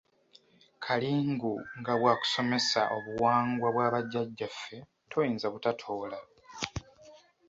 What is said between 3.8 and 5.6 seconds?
bajjajjaffe toyinza